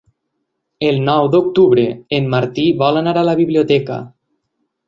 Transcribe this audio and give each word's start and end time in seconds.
El 0.91 0.97
nou 1.09 1.29
d'octubre 1.35 1.85
en 2.21 2.31
Martí 2.33 2.65
vol 2.83 3.01
anar 3.03 3.17
a 3.23 3.27
la 3.31 3.39
biblioteca. 3.45 4.01